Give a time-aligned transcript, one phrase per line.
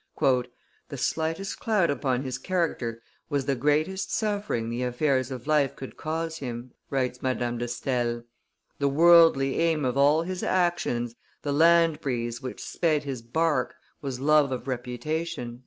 [0.19, 5.95] "The slightest cloud upon his character was the greatest suffering the affairs of life could
[5.95, 8.23] cause him," writes Madame de Stael;
[8.79, 14.19] "the worldly aim of all his actions, the land breeze which sped his bark, was
[14.19, 15.59] love of reputation."